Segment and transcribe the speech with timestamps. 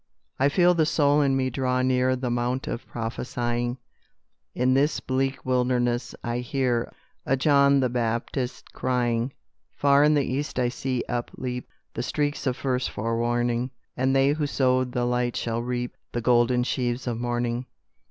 [0.39, 3.77] "I feel the soul in me draw near The mount of prophesying;
[4.55, 6.91] In this bleak wilderness I hear
[7.23, 9.31] A John the Baptist crying;
[9.75, 14.47] Far in the east I see upleap The streaks of first forewarning, And they who
[14.47, 17.67] sowed the light shall reap The golden sheaves of morning.